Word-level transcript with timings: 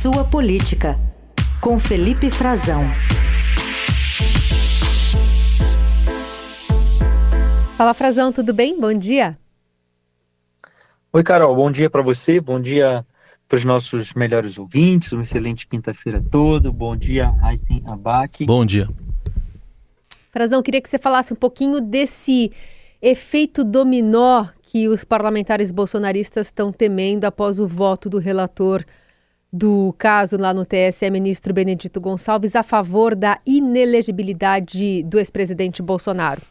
Sua 0.00 0.22
Política, 0.22 0.96
com 1.60 1.76
Felipe 1.76 2.30
Frazão. 2.30 2.84
Fala 7.76 7.92
Frazão, 7.92 8.32
tudo 8.32 8.54
bem? 8.54 8.78
Bom 8.78 8.94
dia. 8.94 9.36
Oi, 11.12 11.24
Carol, 11.24 11.56
bom 11.56 11.68
dia 11.68 11.90
para 11.90 12.00
você, 12.00 12.38
bom 12.38 12.60
dia 12.60 13.04
para 13.48 13.56
os 13.56 13.64
nossos 13.64 14.14
melhores 14.14 14.56
ouvintes, 14.56 15.10
uma 15.10 15.22
excelente 15.22 15.66
quinta-feira 15.66 16.22
todo. 16.30 16.72
Bom 16.72 16.96
dia, 16.96 17.32
Aitem 17.42 17.82
Abac. 17.88 18.46
Bom 18.46 18.64
dia. 18.64 18.88
Frazão, 20.30 20.62
queria 20.62 20.80
que 20.80 20.88
você 20.88 21.00
falasse 21.00 21.32
um 21.32 21.36
pouquinho 21.36 21.80
desse 21.80 22.52
efeito 23.02 23.64
dominó 23.64 24.46
que 24.62 24.86
os 24.86 25.02
parlamentares 25.02 25.72
bolsonaristas 25.72 26.46
estão 26.46 26.70
temendo 26.70 27.24
após 27.24 27.58
o 27.58 27.66
voto 27.66 28.08
do 28.08 28.18
relator 28.18 28.84
do 29.52 29.94
caso 29.96 30.36
lá 30.36 30.52
no 30.52 30.64
TSE, 30.64 31.10
ministro 31.10 31.54
Benedito 31.54 32.00
Gonçalves, 32.00 32.54
a 32.54 32.62
favor 32.62 33.14
da 33.14 33.38
inelegibilidade 33.46 35.02
do 35.04 35.18
ex-presidente 35.18 35.82
Bolsonaro. 35.82 36.42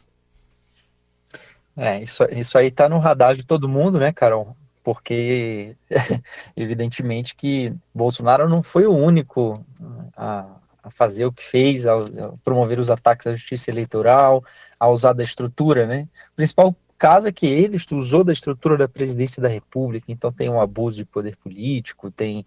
É, 1.76 2.02
isso, 2.02 2.24
isso 2.32 2.58
aí 2.58 2.68
está 2.68 2.90
no 2.90 2.98
radar 2.98 3.36
de 3.36 3.44
todo 3.44 3.70
mundo, 3.70 4.00
né, 4.00 4.12
Carol? 4.12 4.56
Porque, 4.84 5.76
evidentemente, 6.58 7.36
que 7.36 7.72
Bolsonaro 7.94 8.50
não 8.50 8.64
foi 8.64 8.88
o 8.88 8.96
único 8.96 9.64
a, 10.16 10.48
a 10.82 10.90
fazer 10.90 11.26
o 11.26 11.32
que 11.32 11.44
fez, 11.44 11.86
a, 11.86 11.94
a, 11.94 12.34
promover 12.44 12.80
os 12.80 12.90
ataques 12.90 13.28
à 13.28 13.34
justiça 13.34 13.70
eleitoral, 13.70 14.44
a 14.80 14.88
usar 14.88 15.14
da 15.14 15.22
estrutura, 15.22 15.86
né? 15.86 16.08
O 16.32 16.36
principal 16.36 16.76
caso 16.98 17.28
é 17.28 17.32
que 17.32 17.46
ele 17.46 17.78
usou 17.92 18.24
da 18.24 18.34
estrutura 18.34 18.76
da 18.76 18.88
presidência 18.88 19.42
da 19.42 19.48
República, 19.48 20.12
então 20.12 20.32
tem 20.32 20.50
um 20.50 20.60
abuso 20.60 20.98
de 20.98 21.06
poder 21.06 21.38
político, 21.38 22.10
tem 22.10 22.44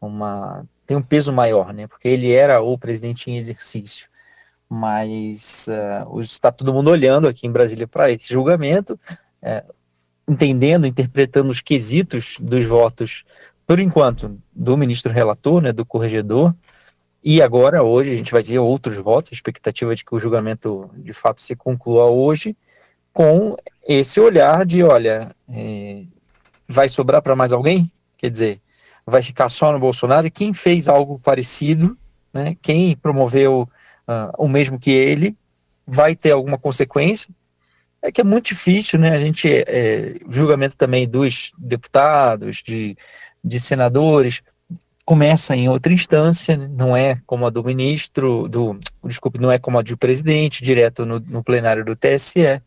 uma 0.00 0.64
tem 0.86 0.96
um 0.96 1.02
peso 1.02 1.32
maior, 1.32 1.72
né? 1.74 1.86
Porque 1.86 2.08
ele 2.08 2.32
era 2.32 2.62
o 2.62 2.78
presidente 2.78 3.30
em 3.30 3.36
exercício. 3.36 4.08
Mas 4.68 5.66
uh, 5.68 6.20
está 6.20 6.50
todo 6.50 6.72
mundo 6.72 6.90
olhando 6.90 7.28
aqui 7.28 7.46
em 7.46 7.52
Brasília 7.52 7.86
para 7.86 8.10
esse 8.10 8.32
julgamento, 8.32 8.98
uh, 9.42 9.74
entendendo, 10.26 10.86
interpretando 10.86 11.50
os 11.50 11.60
quesitos 11.60 12.36
dos 12.40 12.64
votos, 12.64 13.24
por 13.66 13.78
enquanto, 13.78 14.38
do 14.52 14.76
ministro 14.76 15.12
relator, 15.12 15.62
né, 15.62 15.72
do 15.72 15.84
corregedor, 15.84 16.54
e 17.22 17.42
agora, 17.42 17.82
hoje, 17.82 18.12
a 18.12 18.16
gente 18.16 18.32
vai 18.32 18.42
ter 18.42 18.58
outros 18.58 18.96
votos, 18.96 19.30
a 19.32 19.34
expectativa 19.34 19.94
de 19.94 20.04
que 20.04 20.14
o 20.14 20.18
julgamento 20.18 20.90
de 20.96 21.12
fato 21.12 21.40
se 21.40 21.54
conclua 21.56 22.06
hoje, 22.06 22.56
com 23.12 23.56
esse 23.86 24.20
olhar 24.20 24.64
de, 24.64 24.82
olha, 24.82 25.34
é, 25.48 26.04
vai 26.66 26.88
sobrar 26.88 27.20
para 27.20 27.34
mais 27.34 27.52
alguém? 27.52 27.90
Quer 28.16 28.30
dizer, 28.30 28.60
vai 29.08 29.22
ficar 29.22 29.48
só 29.48 29.72
no 29.72 29.78
Bolsonaro? 29.78 30.26
E 30.26 30.30
quem 30.30 30.52
fez 30.52 30.88
algo 30.88 31.18
parecido, 31.18 31.96
né, 32.32 32.56
quem 32.60 32.96
promoveu 32.96 33.68
uh, 34.06 34.32
o 34.36 34.48
mesmo 34.48 34.78
que 34.78 34.90
ele, 34.90 35.36
vai 35.86 36.14
ter 36.14 36.32
alguma 36.32 36.58
consequência? 36.58 37.30
É 38.02 38.12
que 38.12 38.20
é 38.20 38.24
muito 38.24 38.48
difícil, 38.48 38.98
né, 38.98 39.10
a 39.10 39.18
gente, 39.18 39.48
é, 39.48 40.14
julgamento 40.28 40.76
também 40.76 41.08
dos 41.08 41.52
deputados, 41.58 42.62
de, 42.62 42.96
de 43.42 43.58
senadores, 43.58 44.42
começa 45.04 45.56
em 45.56 45.68
outra 45.68 45.92
instância, 45.92 46.56
né, 46.56 46.70
não 46.70 46.96
é 46.96 47.20
como 47.26 47.46
a 47.46 47.50
do 47.50 47.64
ministro, 47.64 48.46
do, 48.46 48.78
desculpe, 49.04 49.40
não 49.40 49.50
é 49.50 49.58
como 49.58 49.78
a 49.78 49.82
do 49.82 49.96
presidente, 49.96 50.62
direto 50.62 51.04
no, 51.04 51.18
no 51.18 51.42
plenário 51.42 51.84
do 51.84 51.96
TSE, 51.96 52.62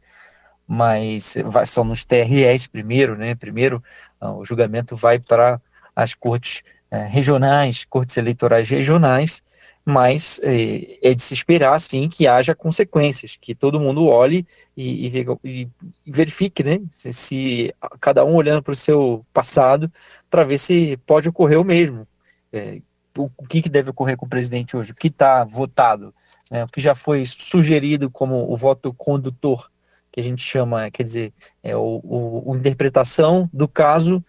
mas 0.68 1.38
vai, 1.46 1.66
são 1.66 1.84
nos 1.84 2.04
TREs 2.06 2.66
primeiro, 2.66 3.18
né? 3.18 3.36
Primeiro 3.36 3.84
uh, 4.22 4.38
o 4.38 4.46
julgamento 4.46 4.96
vai 4.96 5.20
para 5.20 5.60
as 5.96 6.14
cortes 6.14 6.62
uh, 6.92 7.08
regionais, 7.10 7.86
cortes 7.86 8.18
eleitorais 8.18 8.70
regionais, 8.70 9.44
mas 9.84 10.40
eh, 10.44 11.00
é 11.02 11.14
de 11.14 11.22
se 11.22 11.34
esperar, 11.34 11.80
sim, 11.80 12.08
que 12.08 12.28
haja 12.28 12.54
consequências, 12.54 13.36
que 13.40 13.56
todo 13.56 13.80
mundo 13.80 14.06
olhe 14.06 14.46
e, 14.78 15.08
e, 15.08 15.28
e 15.44 15.70
verifique, 16.06 16.64
né? 16.64 16.80
Se, 16.90 17.12
se, 17.12 17.76
cada 18.00 18.24
um 18.24 18.36
olhando 18.36 18.62
para 18.62 18.74
o 18.74 18.76
seu 18.76 19.26
passado 19.34 19.92
para 20.30 20.44
ver 20.44 20.60
se 20.60 20.98
pode 21.06 21.28
ocorrer 21.28 21.60
o 21.60 21.64
mesmo. 21.64 22.08
É, 22.54 22.80
o, 23.18 23.30
o 23.36 23.48
que, 23.48 23.62
que 23.62 23.70
deve 23.70 23.90
ocorrer 23.90 24.16
com 24.16 24.26
o 24.26 24.30
presidente 24.30 24.78
hoje? 24.78 24.92
O 24.92 24.96
que 24.96 25.08
está 25.08 25.44
votado? 25.44 26.14
Né? 26.50 26.64
O 26.64 26.68
que 26.68 26.80
já 26.80 26.94
foi 26.94 27.26
sugerido 27.26 28.10
como 28.10 28.52
o 28.52 28.56
voto 28.56 28.94
condutor 28.94 29.70
que 30.12 30.20
a 30.20 30.24
gente 30.24 30.42
chama, 30.42 30.92
quer 30.92 31.04
dizer, 31.04 31.34
é 31.64 31.76
o, 31.76 32.02
o, 32.04 32.52
o 32.52 32.58
interpretação 32.58 33.50
do 33.54 33.68
caso 33.68 34.24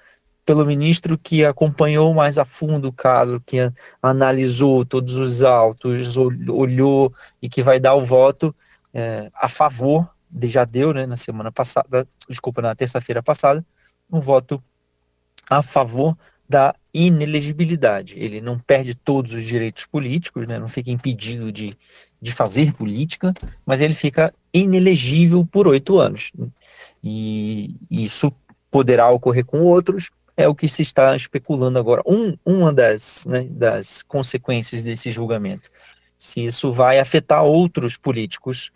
pelo 0.44 0.66
ministro 0.66 1.16
que 1.16 1.44
acompanhou 1.44 2.12
mais 2.12 2.38
a 2.38 2.44
fundo 2.44 2.88
o 2.88 2.92
caso, 2.92 3.42
que 3.44 3.58
analisou 4.02 4.84
todos 4.84 5.16
os 5.16 5.42
autos, 5.42 6.16
olhou 6.16 7.12
e 7.40 7.48
que 7.48 7.62
vai 7.62 7.78
dar 7.78 7.94
o 7.94 8.02
voto 8.02 8.54
é, 8.92 9.30
a 9.34 9.48
favor, 9.48 10.08
já 10.42 10.64
deu, 10.64 10.92
né, 10.92 11.06
na 11.06 11.16
semana 11.16 11.52
passada, 11.52 12.06
desculpa, 12.28 12.62
na 12.62 12.74
terça-feira 12.74 13.22
passada, 13.22 13.64
um 14.10 14.18
voto 14.18 14.62
a 15.48 15.62
favor 15.62 16.16
da 16.48 16.74
inelegibilidade. 16.92 18.18
Ele 18.18 18.40
não 18.40 18.58
perde 18.58 18.94
todos 18.94 19.32
os 19.32 19.44
direitos 19.44 19.86
políticos, 19.86 20.46
né, 20.46 20.58
não 20.58 20.68
fica 20.68 20.90
impedido 20.90 21.52
de, 21.52 21.74
de 22.20 22.32
fazer 22.32 22.72
política, 22.74 23.32
mas 23.64 23.80
ele 23.80 23.94
fica 23.94 24.34
inelegível 24.52 25.46
por 25.46 25.68
oito 25.68 25.98
anos. 25.98 26.32
E 27.02 27.76
isso 27.90 28.32
poderá 28.70 29.08
ocorrer 29.10 29.44
com 29.44 29.60
outros, 29.60 30.10
é 30.36 30.48
o 30.48 30.54
que 30.54 30.68
se 30.68 30.82
está 30.82 31.14
especulando 31.14 31.78
agora. 31.78 32.02
Um, 32.06 32.36
uma 32.44 32.72
das, 32.72 33.26
né, 33.26 33.46
das 33.50 34.02
consequências 34.02 34.84
desse 34.84 35.10
julgamento, 35.10 35.68
se 36.16 36.44
isso 36.44 36.72
vai 36.72 36.98
afetar 36.98 37.44
outros 37.44 37.96
políticos 37.96 38.70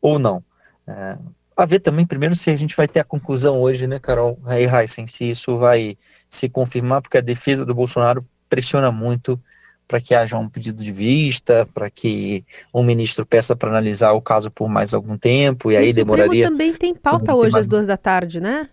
ou 0.00 0.18
não. 0.18 0.42
É, 0.86 1.18
a 1.56 1.66
ver 1.66 1.80
também, 1.80 2.06
primeiro, 2.06 2.34
se 2.34 2.50
a 2.50 2.56
gente 2.56 2.76
vai 2.76 2.88
ter 2.88 3.00
a 3.00 3.04
conclusão 3.04 3.60
hoje, 3.60 3.86
né, 3.86 3.98
Carol 3.98 4.38
aí 4.44 4.64
Heisen, 4.64 5.06
se 5.12 5.28
isso 5.28 5.56
vai 5.58 5.96
se 6.28 6.48
confirmar, 6.48 7.02
porque 7.02 7.18
a 7.18 7.22
defesa 7.22 7.64
do 7.64 7.74
Bolsonaro 7.74 8.24
pressiona 8.48 8.90
muito 8.90 9.40
para 9.86 10.00
que 10.00 10.14
haja 10.14 10.38
um 10.38 10.48
pedido 10.48 10.82
de 10.82 10.90
vista, 10.90 11.68
para 11.74 11.90
que 11.90 12.44
o 12.72 12.82
ministro 12.82 13.26
peça 13.26 13.54
para 13.54 13.68
analisar 13.68 14.12
o 14.12 14.22
caso 14.22 14.50
por 14.50 14.68
mais 14.68 14.94
algum 14.94 15.18
tempo, 15.18 15.70
e, 15.70 15.74
e 15.74 15.76
aí 15.76 15.90
o 15.90 15.94
demoraria. 15.94 16.46
Supremo 16.46 16.50
também 16.50 16.72
tem 16.72 16.94
pauta 16.94 17.34
hoje 17.34 17.58
às 17.58 17.68
duas 17.68 17.86
da 17.86 17.96
tarde, 17.96 18.40
né? 18.40 18.68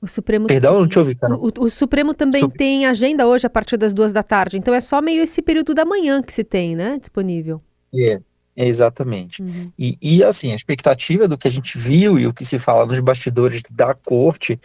O 0.00 0.06
Supremo. 0.06 0.46
Perdão, 0.46 0.80
não 0.80 0.88
te 0.88 0.98
ouvi, 0.98 1.14
cara. 1.14 1.34
O, 1.34 1.50
o, 1.58 1.70
Supremo 1.70 2.14
também 2.14 2.48
tem 2.48 2.86
agenda 2.86 3.26
hoje 3.26 3.46
a 3.46 3.50
partir 3.50 3.76
das 3.76 3.92
duas 3.92 4.12
da 4.12 4.22
tarde, 4.22 4.56
então 4.56 4.72
é 4.72 4.80
só 4.80 5.02
meio 5.02 5.22
esse 5.22 5.42
período 5.42 5.74
da 5.74 5.84
manhã 5.84 6.22
que 6.22 6.32
se 6.32 6.44
tem, 6.44 6.76
né? 6.76 6.98
Disponível. 6.98 7.60
É. 7.92 8.20
Exatamente. 8.60 9.40
Uhum. 9.40 9.70
E, 9.78 9.96
e, 10.02 10.24
assim, 10.24 10.50
a 10.52 10.56
expectativa 10.56 11.28
do 11.28 11.38
que 11.38 11.46
a 11.46 11.50
gente 11.50 11.78
viu 11.78 12.18
e 12.18 12.26
o 12.26 12.34
que 12.34 12.44
se 12.44 12.58
fala 12.58 12.84
nos 12.84 12.98
bastidores 12.98 13.62
da 13.70 13.94
corte 13.94 14.58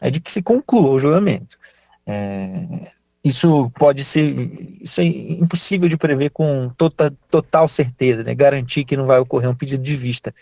é 0.00 0.10
de 0.10 0.20
que 0.20 0.32
se 0.32 0.42
conclua 0.42 0.90
o 0.90 0.98
julgamento. 0.98 1.56
É, 2.04 2.90
isso 3.22 3.70
pode 3.78 4.02
ser, 4.02 4.78
isso 4.80 5.00
é 5.00 5.04
impossível 5.04 5.88
de 5.88 5.96
prever 5.96 6.30
com 6.30 6.70
total, 6.76 7.10
total 7.30 7.68
certeza, 7.68 8.24
né? 8.24 8.34
garantir 8.34 8.84
que 8.84 8.96
não 8.96 9.06
vai 9.06 9.20
ocorrer 9.20 9.48
um 9.48 9.54
pedido 9.54 9.82
de 9.82 9.94
vista. 9.94 10.34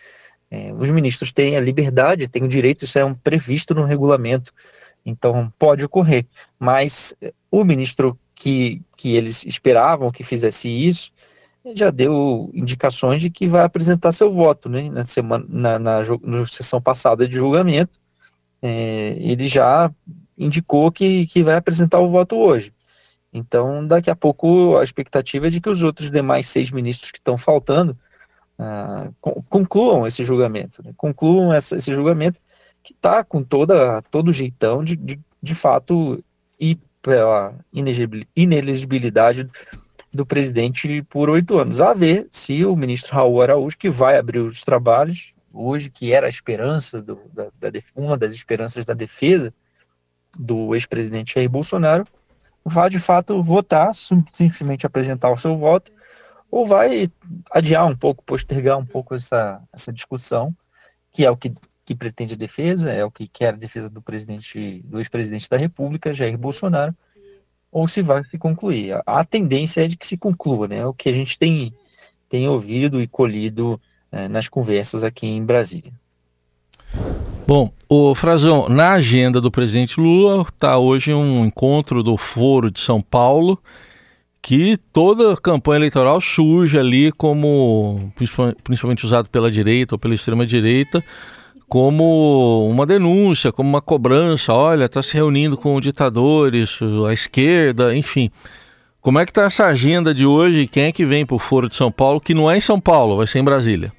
É, 0.51 0.73
os 0.73 0.91
ministros 0.91 1.33
têm 1.33 1.57
a 1.57 1.61
liberdade, 1.61 2.29
têm 2.29 2.45
o 2.45 2.49
direito, 2.49 2.85
isso 2.85 2.99
é 2.99 3.05
um 3.05 3.15
previsto 3.15 3.75
no 3.75 3.85
regulamento, 3.85 4.53
então 5.05 5.53
pode 5.59 5.85
ocorrer. 5.85 6.27
Mas 6.59 7.15
o 7.51 7.65
ministro 7.65 8.19
que, 8.35 8.83
que 8.97 9.17
eles 9.17 9.45
esperavam 9.47 10.11
que 10.11 10.23
fizesse 10.23 10.69
isso, 10.69 11.11
já 11.75 11.91
deu 11.91 12.51
indicações 12.53 13.21
de 13.21 13.31
que 13.31 13.49
vai 13.49 13.65
apresentar 13.65 14.13
seu 14.13 14.31
voto, 14.31 14.69
né, 14.69 14.91
na 14.91 15.05
semana, 15.05 15.47
na, 15.49 15.79
na, 15.79 16.01
na 16.23 16.47
sessão 16.47 16.81
passada 16.81 17.27
de 17.27 17.37
julgamento, 17.37 17.99
é, 18.61 19.17
ele 19.19 19.49
já 19.49 19.91
indicou 20.37 20.91
que, 20.93 21.27
que 21.27 21.43
vai 21.43 21.55
apresentar 21.55 22.01
o 22.01 22.09
voto 22.09 22.37
hoje. 22.37 22.73
Então, 23.33 23.85
daqui 23.87 24.11
a 24.11 24.17
pouco, 24.17 24.77
a 24.77 24.85
expectativa 24.85 25.47
é 25.47 25.51
de 25.51 25.61
que 25.61 25.69
os 25.69 25.83
outros 25.83 26.11
demais 26.11 26.49
seis 26.49 26.71
ministros 26.71 27.11
que 27.11 27.19
estão 27.19 27.37
faltando 27.37 27.97
ah, 28.59 29.09
concluam 29.49 30.07
esse 30.07 30.23
julgamento, 30.25 30.83
né, 30.85 30.93
concluam 30.97 31.53
essa, 31.53 31.77
esse 31.77 31.93
julgamento 31.93 32.41
que 32.83 32.93
está 32.93 33.25
com 33.25 33.43
toda, 33.43 34.03
todo 34.03 34.31
jeitão 34.33 34.85
de, 34.85 34.95
de, 34.97 35.19
de 35.43 35.55
fato 35.55 36.23
ir 36.61 36.79
pela 37.03 37.55
inelegibilidade 38.35 39.51
do 40.13 40.25
presidente 40.25 41.03
por 41.03 41.29
oito 41.29 41.59
anos. 41.59 41.81
A 41.81 41.93
ver 41.93 42.29
se 42.31 42.65
o 42.65 42.77
ministro 42.77 43.15
Raul 43.15 43.43
Araújo, 43.43 43.77
que 43.77 43.91
vai 43.91 44.17
abrir 44.17 44.39
os 44.39 44.63
trabalhos, 44.63 45.35
hoje, 45.53 45.91
que 45.91 46.13
era 46.13 46.27
a 46.27 46.31
esperança, 46.31 47.03
do, 47.03 47.21
da, 47.33 47.45
da, 47.61 47.71
uma 47.95 48.17
das 48.17 48.33
esperanças 48.33 48.85
da 48.85 48.95
defesa 48.95 49.53
do 50.39 50.75
ex-presidente 50.75 51.35
Jair 51.35 51.49
Bolsonaro, 51.49 52.07
vai 52.65 52.89
de 52.89 52.99
fato 52.99 53.43
votar, 53.43 53.93
simplesmente 53.95 54.87
apresentar 54.87 55.31
o 55.31 55.37
seu 55.37 55.57
voto, 55.57 55.93
ou 56.51 56.65
vai 56.65 57.09
adiar 57.51 57.87
um 57.87 57.97
pouco, 57.97 58.23
postergar 58.25 58.79
um 58.79 58.85
pouco 58.87 59.15
essa, 59.15 59.61
essa 59.73 59.93
discussão, 59.93 60.55
que 61.13 61.25
é 61.25 61.31
o 61.31 61.37
que, 61.37 61.53
que 61.85 61.95
pretende 61.95 62.35
a 62.35 62.37
defesa, 62.37 62.91
é 62.93 63.05
o 63.05 63.11
que 63.11 63.27
quer 63.27 63.55
a 63.55 63.57
defesa 63.57 63.91
do 63.91 64.01
presidente, 64.01 64.83
do 64.85 64.99
ex-presidente 64.99 65.49
da 65.49 65.57
República, 65.57 66.15
Jair 66.15 66.39
Bolsonaro, 66.39 66.95
ou 67.71 67.89
se 67.89 68.03
vai 68.03 68.23
se 68.25 68.39
concluir. 68.39 69.01
A, 69.05 69.25
tendência 69.25 69.85
é 69.85 69.89
de 69.89 69.97
que 69.97 70.07
se 70.07 70.17
conclua, 70.17 70.69
né? 70.69 70.87
O 70.87 70.95
que 70.95 71.09
a 71.09 71.13
gente 71.13 71.39
tem, 71.39 71.75
tem 72.29 72.49
ouvido 72.49 73.03
e 73.03 73.09
colhido 73.09 73.81
é, 74.13 74.29
nas 74.29 74.47
conversas 74.49 75.03
aqui 75.03 75.27
em 75.27 75.45
Brasília. 75.45 75.93
Bom, 77.47 77.71
o 77.89 78.15
Frazão, 78.15 78.69
na 78.69 78.93
agenda 78.93 79.41
do 79.41 79.51
presidente 79.51 80.01
Lula 80.01 80.43
está 80.43 80.79
hoje 80.79 81.13
um 81.13 81.45
encontro 81.45 82.03
do 82.03 82.17
Foro 82.17 82.71
de 82.71 82.81
São 82.81 83.03
Paulo, 83.03 83.59
que 84.45 84.77
toda 84.93 85.35
campanha 85.39 85.79
eleitoral 85.79 86.21
surge 86.21 86.79
ali 86.79 87.11
como, 87.13 88.13
principalmente 88.63 89.07
usado 89.07 89.27
pela 89.31 89.51
direita 89.51 89.95
ou 89.95 89.99
pela 89.99 90.15
extrema 90.15 90.45
direita, 90.45 91.03
como 91.67 92.69
uma 92.69 92.85
denúncia, 92.85 93.51
como 93.51 93.67
uma 93.67 93.81
cobrança, 93.81 94.53
olha, 94.53 94.85
está 94.85 95.03
se 95.03 95.15
reunindo 95.15 95.57
com 95.57 95.81
ditadores, 95.81 96.79
a 97.09 97.13
esquerda, 97.15 97.97
enfim. 97.97 98.31
Como 99.01 99.19
é 99.19 99.25
que 99.25 99.31
está 99.31 99.45
essa 99.45 99.65
agenda 99.65 100.13
de 100.15 100.27
hoje? 100.27 100.67
Quem 100.67 100.85
é 100.85 100.93
que 100.93 101.07
vem 101.07 101.25
para 101.25 101.37
o 101.37 101.39
Foro 101.39 101.67
de 101.67 101.75
São 101.75 101.91
Paulo, 101.91 102.21
que 102.21 102.35
não 102.35 102.51
é 102.51 102.59
em 102.59 102.61
São 102.61 102.79
Paulo, 102.79 103.17
vai 103.17 103.27
ser 103.27 103.39
em 103.39 103.45
Brasília? 103.45 103.95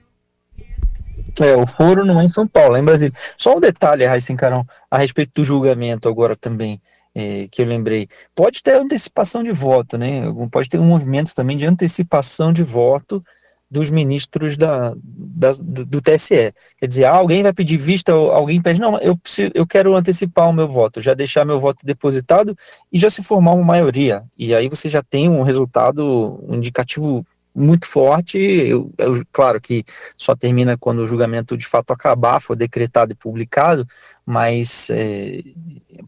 É, 1.41 1.55
o 1.55 1.65
foro 1.67 2.05
não 2.05 2.21
é 2.21 2.23
em 2.23 2.33
São 2.33 2.47
Paulo, 2.47 2.75
é 2.75 2.79
em 2.79 2.85
Brasília. 2.85 3.13
Só 3.35 3.57
um 3.57 3.59
detalhe, 3.59 4.05
Raíssa 4.05 4.33
Carão, 4.35 4.63
a 4.91 4.97
respeito 4.99 5.31
do 5.41 5.43
julgamento 5.43 6.07
agora 6.07 6.35
também, 6.35 6.79
é, 7.15 7.47
que 7.49 7.61
eu 7.61 7.65
lembrei. 7.65 8.07
Pode 8.35 8.61
ter 8.61 8.75
antecipação 8.75 9.41
de 9.41 9.51
voto, 9.51 9.97
né? 9.97 10.23
Pode 10.51 10.67
ter 10.67 10.77
um 10.77 10.85
movimento 10.85 11.33
também 11.33 11.55
de 11.55 11.65
antecipação 11.65 12.51
de 12.51 12.61
voto 12.61 13.23
dos 13.69 13.89
ministros 13.89 14.55
da, 14.57 14.93
da 14.95 15.53
do, 15.53 15.85
do, 15.85 16.01
TSE. 16.01 16.53
Quer 16.77 16.87
dizer, 16.87 17.05
ah, 17.05 17.15
alguém 17.15 17.41
vai 17.41 17.51
pedir 17.51 17.77
vista, 17.77 18.11
alguém 18.11 18.61
pede, 18.61 18.79
não, 18.79 18.99
eu, 18.99 19.17
preciso, 19.17 19.51
eu 19.55 19.65
quero 19.65 19.95
antecipar 19.95 20.49
o 20.49 20.53
meu 20.53 20.67
voto, 20.67 21.01
já 21.01 21.13
deixar 21.13 21.45
meu 21.45 21.59
voto 21.59 21.83
depositado 21.83 22.55
e 22.91 22.99
já 22.99 23.09
se 23.09 23.23
formar 23.23 23.53
uma 23.53 23.63
maioria. 23.63 24.23
E 24.37 24.53
aí 24.53 24.67
você 24.69 24.87
já 24.87 25.01
tem 25.01 25.29
um 25.29 25.41
resultado 25.41 26.39
um 26.47 26.55
indicativo 26.55 27.25
muito 27.55 27.87
forte. 27.87 28.37
Eu, 28.37 28.91
eu, 28.97 29.13
claro 29.31 29.61
que 29.61 29.83
só 30.17 30.35
termina 30.35 30.77
quando 30.77 30.99
o 30.99 31.07
julgamento 31.07 31.57
de 31.57 31.65
fato 31.65 31.91
acabar, 31.91 32.41
for 32.41 32.55
decretado 32.55 33.13
e 33.13 33.15
publicado, 33.15 33.87
mas 34.25 34.89
é, 34.89 35.41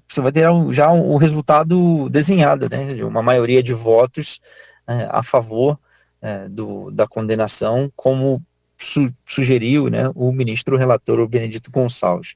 você 0.07 0.21
vai 0.21 0.31
ter 0.31 0.45
já 0.71 0.91
o 0.91 1.15
resultado 1.17 2.09
desenhado, 2.09 2.69
né? 2.69 3.03
Uma 3.03 3.23
maioria 3.23 3.63
de 3.63 3.73
votos 3.73 4.39
é, 4.87 5.07
a 5.09 5.23
favor 5.23 5.79
é, 6.21 6.49
do, 6.49 6.91
da 6.91 7.07
condenação, 7.07 7.91
como 7.95 8.41
su, 8.77 9.11
sugeriu 9.25 9.89
né, 9.89 10.11
o 10.15 10.31
ministro 10.31 10.77
relator, 10.77 11.19
o 11.19 11.27
Benedito 11.27 11.71
Gonçalves. 11.71 12.35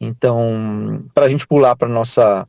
Então, 0.00 1.04
para 1.14 1.26
a 1.26 1.28
gente 1.28 1.46
pular 1.46 1.76
para 1.76 1.88
nossa 1.88 2.48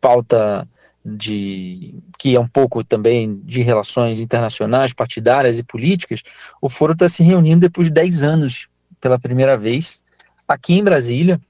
pauta 0.00 0.68
de 1.06 1.94
que 2.18 2.34
é 2.34 2.40
um 2.40 2.48
pouco 2.48 2.82
também 2.82 3.40
de 3.44 3.62
relações 3.62 4.18
internacionais, 4.18 4.92
partidárias 4.92 5.58
e 5.58 5.62
políticas, 5.62 6.22
o 6.60 6.68
foro 6.68 6.94
está 6.94 7.08
se 7.08 7.22
reunindo 7.22 7.60
depois 7.60 7.86
de 7.86 7.92
10 7.92 8.22
anos 8.22 8.68
pela 9.00 9.18
primeira 9.18 9.56
vez 9.56 10.02
aqui 10.48 10.74
em 10.74 10.82
Brasília. 10.82 11.40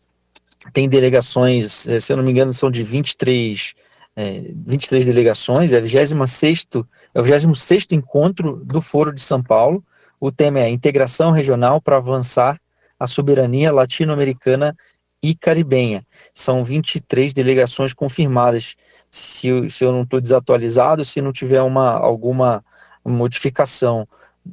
Tem 0.72 0.88
delegações, 0.88 1.86
eh, 1.88 2.00
se 2.00 2.12
eu 2.12 2.16
não 2.18 2.24
me 2.24 2.32
engano, 2.32 2.52
são 2.52 2.70
de 2.70 2.82
23, 2.82 3.72
é, 4.14 4.50
23 4.66 5.06
delegações, 5.06 5.72
é, 5.72 5.80
26, 5.80 6.66
é 7.14 7.20
o 7.20 7.22
26 7.22 7.86
encontro 7.92 8.56
do 8.64 8.80
Foro 8.80 9.14
de 9.14 9.22
São 9.22 9.42
Paulo. 9.42 9.82
O 10.20 10.30
tema 10.30 10.60
é 10.60 10.68
integração 10.68 11.30
regional 11.30 11.80
para 11.80 11.96
avançar 11.96 12.60
a 12.98 13.06
soberania 13.06 13.72
latino-americana 13.72 14.76
e 15.22 15.34
caribenha. 15.34 16.04
São 16.34 16.62
23 16.64 17.32
delegações 17.32 17.92
confirmadas. 17.92 18.74
Se, 19.10 19.48
se 19.70 19.84
eu 19.84 19.92
não 19.92 20.02
estou 20.02 20.20
desatualizado, 20.20 21.04
se 21.04 21.20
não 21.20 21.32
tiver 21.32 21.62
uma, 21.62 21.90
alguma 21.90 22.64
modificação, 23.04 24.06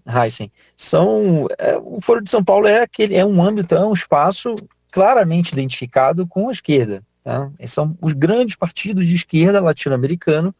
Heisen, 0.07 0.51
são 0.75 1.47
é, 1.57 1.77
o 1.77 2.01
Foro 2.01 2.21
de 2.21 2.29
São 2.29 2.43
Paulo 2.43 2.67
é 2.67 2.81
aquele 2.81 3.15
é 3.15 3.25
um 3.25 3.43
âmbito, 3.43 3.75
é 3.75 3.85
um 3.85 3.93
espaço 3.93 4.55
claramente 4.91 5.51
identificado 5.51 6.25
com 6.27 6.49
a 6.49 6.51
esquerda. 6.51 7.03
Tá? 7.23 7.51
São 7.65 7.97
os 8.01 8.13
grandes 8.13 8.55
partidos 8.55 9.05
de 9.05 9.15
esquerda 9.15 9.61
latino-americano 9.61 10.53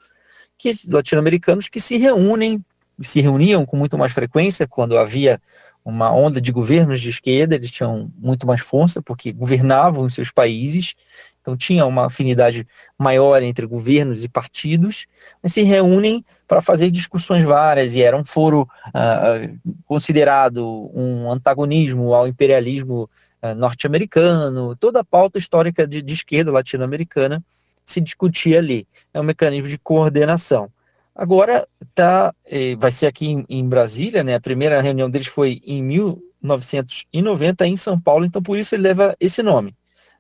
que 0.58 0.72
latino-americanos 0.88 1.68
que 1.68 1.80
se 1.80 1.98
reúnem, 1.98 2.64
se 3.02 3.20
reuniam 3.22 3.66
com 3.66 3.76
muito 3.76 3.98
mais 3.98 4.12
frequência 4.12 4.68
quando 4.68 4.98
havia 4.98 5.42
uma 5.86 6.12
onda 6.12 6.40
de 6.40 6.52
governos 6.52 7.02
de 7.02 7.10
esquerda, 7.10 7.56
eles 7.56 7.72
tinham 7.72 8.12
muito 8.18 8.48
mais 8.48 8.62
força, 8.62 9.02
porque 9.02 9.32
governavam 9.32 10.06
os 10.06 10.14
seus 10.14 10.32
países, 10.32 10.96
então 11.42 11.58
tinha 11.58 11.86
uma 11.86 12.06
afinidade 12.06 12.66
maior 12.98 13.44
entre 13.44 13.66
governos 13.66 14.24
e 14.24 14.30
partidos, 14.30 15.06
mas 15.42 15.54
se 15.54 15.62
reúnem 15.62 16.24
para 16.48 16.62
fazer 16.62 16.90
discussões 16.90 17.44
várias, 17.44 17.96
e 17.96 18.02
era 18.02 18.18
um 18.18 18.24
foro 18.24 18.68
uh, 18.88 19.74
considerado 19.86 20.90
um 20.94 21.30
antagonismo 21.30 22.14
ao 22.14 22.28
imperialismo 22.28 23.10
uh, 23.42 23.54
norte-americano, 23.56 24.76
toda 24.78 25.02
a 25.02 25.04
pauta 25.06 25.38
histórica 25.38 25.86
de, 25.86 26.02
de 26.02 26.14
esquerda 26.14 26.52
latino-americana 26.52 27.44
se 27.86 28.00
discutia 28.00 28.60
ali, 28.60 28.88
é 29.14 29.20
um 29.20 29.24
mecanismo 29.24 29.68
de 29.68 29.78
coordenação. 29.78 30.72
Agora 31.16 31.68
tá, 31.94 32.34
eh, 32.46 32.76
vai 32.76 32.92
ser 32.92 33.08
aqui 33.08 33.28
em, 33.28 33.46
em, 33.48 33.68
Brasília, 33.68 34.24
né? 34.24 34.36
A 34.36 34.42
primeira 34.42 34.82
reunião 34.82 35.10
deles 35.10 35.28
foi 35.28 35.62
em 35.64 35.84
1990 35.84 37.68
em 37.68 37.76
São 37.76 38.00
Paulo, 38.00 38.26
então 38.26 38.42
por 38.42 38.58
isso 38.58 38.74
ele 38.74 38.84
leva 38.84 39.16
esse 39.20 39.44
nome, 39.44 39.76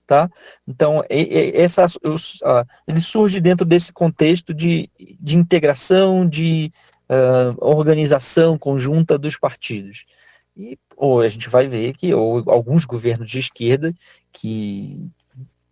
tá? 0.06 0.30
Então 0.68 1.04
essa, 1.10 1.88
ele 2.88 3.01
surge 3.01 3.42
dentro 3.42 3.66
desse 3.66 3.92
contexto 3.92 4.54
de, 4.54 4.88
de 5.19 5.36
integração, 5.36 6.28
de 6.28 6.72
uh, 7.10 7.56
organização 7.60 8.57
conjunta 8.57 9.18
dos 9.18 9.38
partidos. 9.38 10.06
E 10.56 10.78
ou 10.96 11.22
a 11.22 11.28
gente 11.28 11.50
vai 11.50 11.68
ver 11.68 11.94
que 11.94 12.13
ou 12.13 12.44
alguns 12.51 12.86
governos 12.86 13.30
de 13.30 13.39
esquerda 13.39 13.94
que 14.31 15.10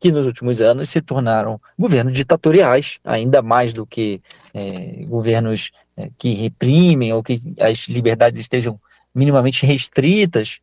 que 0.01 0.11
nos 0.11 0.25
últimos 0.25 0.61
anos 0.61 0.89
se 0.89 0.99
tornaram 0.99 1.61
governos 1.77 2.13
ditatoriais, 2.13 2.97
ainda 3.03 3.43
mais 3.43 3.71
do 3.71 3.85
que 3.85 4.19
é, 4.51 5.05
governos 5.05 5.69
é, 5.95 6.09
que 6.17 6.33
reprimem 6.33 7.13
ou 7.13 7.21
que 7.21 7.39
as 7.59 7.87
liberdades 7.87 8.39
estejam 8.39 8.81
minimamente 9.13 9.63
restritas. 9.63 10.59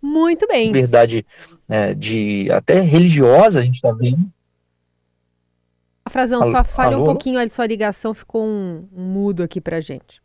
Muito 0.00 0.48
bem. 0.48 0.68
Liberdade 0.68 1.26
é, 1.68 1.92
de 1.92 2.50
até 2.50 2.80
religiosa, 2.80 3.60
a 3.60 3.64
gente 3.64 3.74
está 3.74 3.92
vendo. 3.92 4.26
A 6.02 6.08
Frazão, 6.08 6.40
alô, 6.40 6.52
só 6.52 6.64
falha 6.64 6.96
alô? 6.96 7.02
um 7.02 7.06
pouquinho, 7.08 7.38
a 7.38 7.46
sua 7.46 7.66
ligação 7.66 8.14
ficou 8.14 8.42
um, 8.42 8.88
um 8.90 9.02
mudo 9.02 9.42
aqui 9.42 9.60
para 9.60 9.82
gente. 9.82 10.22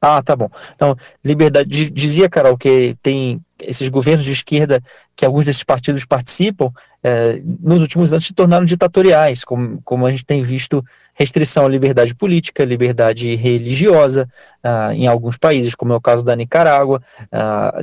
Ah, 0.00 0.20
tá 0.20 0.34
bom. 0.34 0.50
Então, 0.74 0.96
liberdade, 1.24 1.88
dizia, 1.88 2.28
Carol, 2.28 2.58
que 2.58 2.96
tem 3.00 3.40
esses 3.64 3.88
governos 3.88 4.24
de 4.24 4.32
esquerda 4.32 4.80
que 5.16 5.24
alguns 5.24 5.44
desses 5.44 5.62
partidos 5.62 6.04
participam, 6.04 6.70
é, 7.02 7.42
nos 7.60 7.80
últimos 7.80 8.12
anos 8.12 8.26
se 8.26 8.32
tornaram 8.32 8.64
ditatoriais, 8.64 9.44
como, 9.44 9.80
como 9.82 10.06
a 10.06 10.10
gente 10.10 10.24
tem 10.24 10.40
visto 10.40 10.84
restrição 11.14 11.66
à 11.66 11.68
liberdade 11.68 12.14
política, 12.14 12.64
liberdade 12.64 13.34
religiosa 13.34 14.28
ah, 14.62 14.94
em 14.94 15.06
alguns 15.06 15.36
países, 15.36 15.74
como 15.74 15.92
é 15.92 15.96
o 15.96 16.00
caso 16.00 16.24
da 16.24 16.34
Nicarágua, 16.36 17.02
ah, 17.30 17.82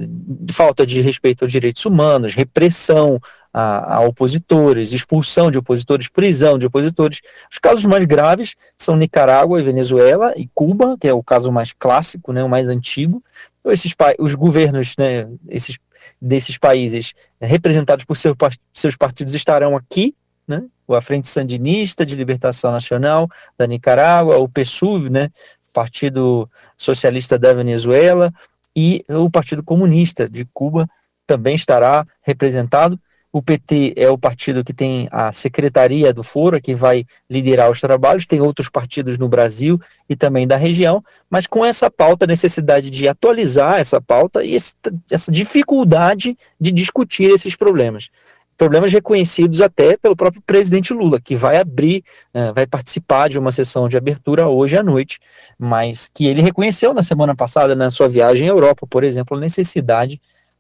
falta 0.52 0.86
de 0.86 1.02
respeito 1.02 1.44
aos 1.44 1.52
direitos 1.52 1.86
humanos, 1.86 2.34
repressão 2.34 3.20
a, 3.54 3.96
a, 3.96 4.00
opositores, 4.02 4.94
expulsão 4.94 5.52
de 5.52 5.58
opositores, 5.58 6.08
prisão 6.08 6.58
de 6.58 6.66
opositores. 6.66 7.22
Os 7.52 7.58
casos 7.60 7.86
mais 7.86 8.06
graves 8.06 8.56
são 8.78 8.96
Nicarágua 8.96 9.60
e 9.60 9.64
Venezuela 9.64 10.34
e 10.36 10.50
Cuba, 10.54 10.98
que 11.00 11.08
é 11.08 11.14
o 11.14 11.24
caso 11.24 11.52
mais 11.52 11.74
clássico, 11.78 12.32
né, 12.32 12.44
o 12.44 12.50
mais 12.50 12.68
antigo. 12.68 13.24
Esses 13.72 13.94
os 14.20 14.36
governos 14.36 14.96
né, 14.98 15.28
esses, 15.48 15.78
desses 16.22 16.58
países 16.58 17.14
representados 17.42 18.06
por 18.06 18.16
seu, 18.16 18.36
seus 18.74 18.96
partidos 18.96 19.34
estarão 19.34 19.76
aqui, 19.76 20.16
né, 20.48 20.64
a 20.90 21.02
Frente 21.02 21.28
Sandinista 21.28 22.06
de 22.06 22.16
Libertação 22.16 22.72
Nacional 22.72 23.28
da 23.58 23.68
Nicarágua, 23.68 24.38
o 24.38 24.50
PSUV, 24.50 25.10
né, 25.10 25.30
Partido 25.74 26.50
Socialista 26.76 27.38
da 27.38 27.54
Venezuela, 27.54 28.34
e 28.76 29.04
o 29.10 29.30
Partido 29.30 29.64
Comunista 29.64 30.28
de 30.30 30.46
Cuba 30.54 30.88
também 31.28 31.56
estará 31.56 32.06
representado. 32.22 33.00
O 33.32 33.44
PT 33.44 33.94
é 33.96 34.10
o 34.10 34.18
partido 34.18 34.64
que 34.64 34.74
tem 34.74 35.08
a 35.12 35.32
secretaria 35.32 36.12
do 36.12 36.24
Foro, 36.24 36.60
que 36.60 36.74
vai 36.74 37.06
liderar 37.30 37.70
os 37.70 37.80
trabalhos. 37.80 38.26
Tem 38.26 38.42
outros 38.42 38.70
partidos 38.70 39.20
no 39.20 39.30
Brasil 39.30 39.80
e 40.10 40.16
também 40.16 40.48
da 40.48 40.58
região, 40.58 41.04
mas 41.30 41.46
com 41.46 41.64
essa 41.64 41.92
pauta, 41.92 42.26
a 42.26 42.28
necessidade 42.28 42.90
de 42.90 43.08
atualizar 43.08 43.80
essa 43.80 44.02
pauta 44.02 44.44
e 44.44 44.56
esse, 44.56 44.74
essa 45.12 45.32
dificuldade 45.32 46.36
de 46.60 46.72
discutir 46.72 47.30
esses 47.30 47.56
problemas. 47.56 48.10
Problemas 48.58 48.92
reconhecidos 48.92 49.62
até 49.62 49.96
pelo 49.96 50.16
próprio 50.16 50.42
presidente 50.42 50.92
Lula, 50.92 51.22
que 51.22 51.36
vai 51.36 51.58
abrir, 51.58 52.04
uh, 52.34 52.54
vai 52.54 52.66
participar 52.66 53.30
de 53.30 53.38
uma 53.38 53.52
sessão 53.52 53.88
de 53.88 53.96
abertura 53.96 54.50
hoje 54.50 54.76
à 54.76 54.84
noite, 54.84 55.20
mas 55.58 56.10
que 56.14 56.26
ele 56.28 56.42
reconheceu 56.42 56.94
na 56.94 57.04
semana 57.04 57.36
passada, 57.36 57.76
na 57.76 57.92
sua 57.92 58.10
viagem 58.10 58.50
à 58.50 58.52
Europa, 58.52 58.88
por 58.90 59.04
exemplo, 59.04 59.38
a 59.38 59.40
necessidade 59.40 60.20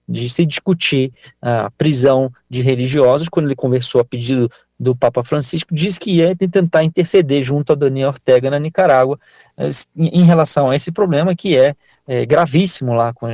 de 0.09 0.27
se 0.27 0.45
discutir 0.45 1.13
a 1.39 1.69
prisão 1.77 2.31
de 2.49 2.61
religiosos, 2.61 3.29
quando 3.29 3.45
ele 3.45 3.55
conversou 3.55 4.01
a 4.01 4.05
pedido 4.05 4.49
do 4.79 4.95
Papa 4.95 5.23
Francisco, 5.23 5.75
diz 5.75 5.97
que 5.97 6.11
ia 6.11 6.33
tentar 6.35 6.83
interceder 6.83 7.43
junto 7.43 7.73
a 7.73 7.75
Daniel 7.75 8.09
Ortega 8.09 8.49
na 8.49 8.57
Nicarágua 8.57 9.19
eh, 9.57 9.69
em 9.97 10.23
relação 10.23 10.69
a 10.69 10.75
esse 10.75 10.89
problema 10.89 11.35
que 11.35 11.57
é, 11.57 11.75
é 12.07 12.25
gravíssimo 12.25 12.93
lá, 12.93 13.13
com 13.13 13.27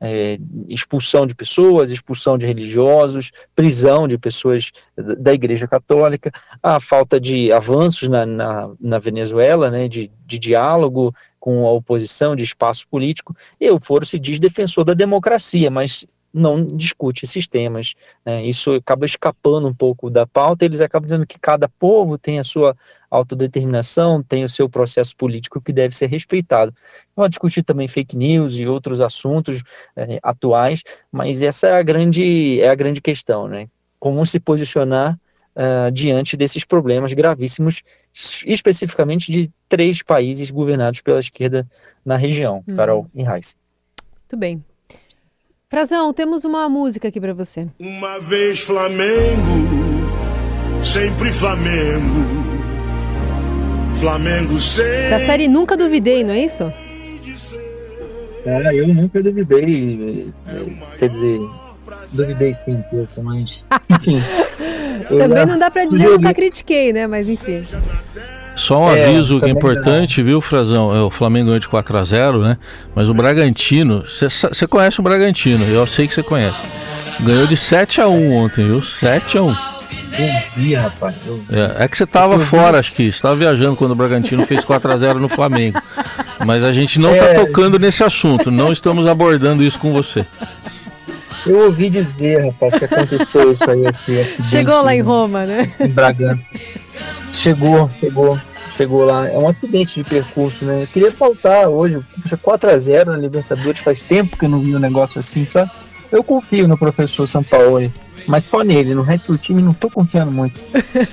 é, 0.00 0.38
expulsão 0.68 1.26
de 1.26 1.34
pessoas, 1.34 1.90
expulsão 1.90 2.38
de 2.38 2.46
religiosos, 2.46 3.32
prisão 3.54 4.06
de 4.06 4.16
pessoas 4.16 4.70
da 4.96 5.34
Igreja 5.34 5.66
Católica, 5.66 6.30
a 6.62 6.78
falta 6.78 7.20
de 7.20 7.50
avanços 7.50 8.08
na, 8.08 8.24
na, 8.24 8.70
na 8.80 8.98
Venezuela, 9.00 9.70
né, 9.70 9.88
de, 9.88 10.08
de 10.24 10.38
diálogo 10.38 11.12
com 11.40 11.66
a 11.66 11.72
oposição, 11.72 12.36
de 12.36 12.44
espaço 12.44 12.86
político, 12.86 13.34
e 13.60 13.68
o 13.68 13.80
Foro 13.80 14.06
se 14.06 14.20
diz 14.20 14.38
defensor 14.38 14.84
da 14.84 14.94
democracia, 14.94 15.68
mas 15.68 16.06
não 16.32 16.64
discute 16.64 17.24
esses 17.24 17.46
temas. 17.46 17.94
Né? 18.24 18.44
Isso 18.44 18.72
acaba 18.74 19.04
escapando 19.04 19.68
um 19.68 19.74
pouco 19.74 20.08
da 20.08 20.26
pauta, 20.26 20.64
eles 20.64 20.80
acabam 20.80 21.06
dizendo 21.06 21.26
que 21.26 21.38
cada 21.38 21.68
povo 21.68 22.16
tem 22.16 22.38
a 22.38 22.44
sua 22.44 22.76
autodeterminação, 23.10 24.22
tem 24.22 24.44
o 24.44 24.48
seu 24.48 24.68
processo 24.68 25.14
político 25.16 25.60
que 25.60 25.72
deve 25.72 25.94
ser 25.94 26.06
respeitado. 26.06 26.74
Vão 27.14 27.28
discutir 27.28 27.62
também 27.62 27.86
fake 27.86 28.16
news 28.16 28.58
e 28.58 28.66
outros 28.66 29.00
assuntos 29.00 29.62
é, 29.94 30.18
atuais, 30.22 30.82
mas 31.10 31.42
essa 31.42 31.68
é 31.68 31.72
a 31.74 31.82
grande, 31.82 32.60
é 32.60 32.70
a 32.70 32.74
grande 32.74 33.00
questão, 33.00 33.46
né? 33.46 33.68
Como 33.98 34.24
se 34.24 34.40
posicionar 34.40 35.18
uh, 35.56 35.90
diante 35.92 36.36
desses 36.36 36.64
problemas 36.64 37.12
gravíssimos, 37.12 37.82
especificamente 38.46 39.30
de 39.30 39.50
três 39.68 40.02
países 40.02 40.50
governados 40.50 41.00
pela 41.00 41.20
esquerda 41.20 41.66
na 42.04 42.16
região, 42.16 42.64
uhum. 42.66 42.76
Carol 42.76 43.06
e 43.14 43.22
Reis. 43.22 43.54
Muito 44.22 44.36
bem. 44.36 44.64
Frazão, 45.72 46.12
temos 46.12 46.44
uma 46.44 46.68
música 46.68 47.08
aqui 47.08 47.18
para 47.18 47.32
você. 47.32 47.66
Uma 47.80 48.18
vez 48.18 48.60
Flamengo, 48.60 49.56
sempre 50.84 51.32
Flamengo. 51.32 52.26
Flamengo 53.98 54.60
sempre. 54.60 55.08
Da 55.08 55.20
série 55.20 55.48
Nunca 55.48 55.74
Duvidei, 55.74 56.24
não 56.24 56.34
é 56.34 56.44
isso? 56.44 56.64
É, 58.44 58.74
eu 58.78 58.86
nunca 58.86 59.22
duvidei. 59.22 60.30
Quer 60.98 61.08
dizer, 61.08 61.40
duvidei 62.12 62.54
sim 62.66 62.84
pouco, 62.90 63.22
mas. 63.22 63.50
Enfim. 63.98 64.22
Também 65.08 65.46
não 65.46 65.58
dá 65.58 65.70
para 65.70 65.86
dizer 65.86 66.04
que 66.04 66.04
eu 66.04 66.18
nunca 66.18 66.34
critiquei, 66.34 66.92
né? 66.92 67.06
Mas 67.06 67.30
enfim. 67.30 67.64
Só 68.62 68.84
um 68.84 68.94
é, 68.94 69.04
aviso 69.04 69.40
é, 69.44 69.48
importante, 69.48 70.22
viu, 70.22 70.40
Frazão? 70.40 70.94
É 70.94 71.00
o 71.00 71.10
Flamengo 71.10 71.46
ganhou 71.46 71.60
de 71.60 71.68
4 71.68 71.98
a 71.98 72.04
0 72.04 72.42
né? 72.42 72.58
Mas 72.94 73.08
o 73.08 73.14
Bragantino, 73.14 74.04
você 74.06 74.66
conhece 74.66 75.00
o 75.00 75.02
Bragantino, 75.02 75.64
eu 75.64 75.86
sei 75.86 76.06
que 76.06 76.14
você 76.14 76.22
conhece. 76.22 76.58
Ganhou 77.20 77.46
de 77.46 77.56
7 77.56 78.00
a 78.00 78.08
1 78.08 78.32
ontem, 78.32 78.66
viu? 78.66 78.82
7 78.82 79.38
a 79.38 79.42
1 79.42 79.72
vi, 80.56 80.74
rapaz. 80.74 81.14
É, 81.50 81.84
é, 81.84 81.88
que 81.88 81.96
você 81.96 82.06
tava 82.06 82.38
fora, 82.40 82.78
acho 82.78 82.92
que. 82.92 83.10
Você 83.10 83.20
tava 83.20 83.36
viajando 83.36 83.76
quando 83.76 83.92
o 83.92 83.94
Bragantino 83.94 84.46
fez 84.46 84.64
4 84.64 84.92
a 84.92 84.96
0 84.96 85.18
no 85.18 85.28
Flamengo. 85.28 85.80
Mas 86.44 86.62
a 86.64 86.72
gente 86.72 86.98
não 86.98 87.10
tá 87.10 87.16
é, 87.16 87.34
tá 87.34 87.40
tocando 87.40 87.78
nesse 87.78 88.02
assunto, 88.02 88.50
não 88.50 88.72
estamos 88.72 89.06
abordando 89.06 89.62
isso 89.62 89.78
com 89.78 89.92
você. 89.92 90.24
Eu 91.46 91.66
ouvi 91.66 91.90
dizer, 91.90 92.46
rapaz, 92.46 92.78
que 92.78 92.84
aconteceu 92.84 93.52
isso 93.52 93.70
aí. 93.70 93.86
Aqui, 93.86 94.26
Chegou 94.48 94.82
lá 94.82 94.94
em 94.94 95.00
Roma, 95.00 95.44
né? 95.44 95.72
Em 95.80 95.88
Bragança. 95.88 96.42
Chegou, 97.42 97.90
chegou, 97.98 98.38
chegou 98.76 99.04
lá. 99.04 99.28
É 99.28 99.38
um 99.38 99.48
acidente 99.48 99.94
de 99.94 100.04
percurso, 100.04 100.64
né? 100.64 100.82
Eu 100.82 100.86
queria 100.86 101.12
faltar 101.12 101.68
hoje, 101.68 102.00
4x0 102.28 103.06
na 103.06 103.16
Libertadores, 103.16 103.80
faz 103.80 104.00
tempo 104.00 104.36
que 104.36 104.44
eu 104.44 104.48
não 104.48 104.60
vi 104.60 104.74
um 104.74 104.80
negócio 104.80 105.18
assim, 105.18 105.44
sabe? 105.44 105.70
Eu 106.10 106.22
confio 106.22 106.68
no 106.68 106.76
professor 106.76 107.28
Sampaoli, 107.28 107.92
mas 108.26 108.44
só 108.50 108.62
nele, 108.62 108.94
no 108.94 109.02
resto 109.02 109.32
do 109.32 109.38
time 109.38 109.62
não 109.62 109.72
tô 109.72 109.88
confiando 109.88 110.30
muito. 110.30 110.60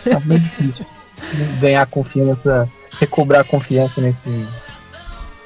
Tá 0.04 0.20
bem 0.20 0.40
difícil 0.40 0.86
ganhar 1.60 1.86
confiança, 1.88 2.70
recobrar 3.00 3.44
confiança 3.44 4.02
nesse, 4.02 4.48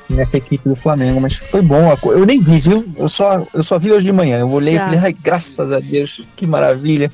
nessa 0.09 0.37
equipe 0.37 0.67
do 0.67 0.75
Flamengo, 0.75 1.19
mas 1.19 1.37
foi 1.37 1.61
bom. 1.61 1.97
Eu 2.05 2.25
nem 2.25 2.41
vi, 2.41 2.57
viu? 2.57 2.85
Eu 2.95 3.07
só, 3.09 3.45
eu 3.53 3.63
só 3.63 3.77
vi 3.77 3.91
hoje 3.91 4.05
de 4.05 4.11
manhã. 4.11 4.39
Eu 4.39 4.49
olhei 4.49 4.75
tá. 4.75 4.81
e 4.81 4.83
falei, 4.85 4.99
ai, 4.99 5.13
graças 5.13 5.59
a 5.59 5.79
Deus, 5.79 6.21
que 6.35 6.45
maravilha. 6.45 7.11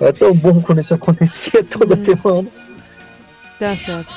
É 0.00 0.12
tão 0.12 0.34
bom 0.34 0.60
quando 0.60 0.80
isso 0.80 0.94
acontecia 0.94 1.62
toda 1.64 1.96
hum. 1.96 2.04
semana. 2.04 2.48
Tá 3.60 3.76
certo. 3.76 4.12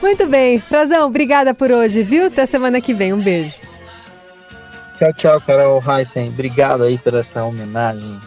Muito 0.00 0.26
bem, 0.26 0.58
Frazão, 0.58 1.06
obrigada 1.06 1.52
por 1.52 1.70
hoje, 1.70 2.02
viu? 2.02 2.26
Até 2.26 2.46
semana 2.46 2.80
que 2.80 2.94
vem. 2.94 3.12
Um 3.12 3.20
beijo. 3.20 3.54
Tchau, 4.98 5.12
tchau, 5.12 5.40
Carol 5.42 5.82
Heisen. 5.86 6.28
Obrigado 6.28 6.82
aí 6.82 6.96
por 6.96 7.14
essa 7.14 7.44
homenagem, 7.44 8.18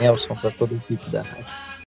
Nelson, 0.00 0.36
para 0.36 0.52
toda 0.52 0.74
a 0.74 0.76
equipe 0.78 1.10
da 1.10 1.22
rádio. 1.22 1.67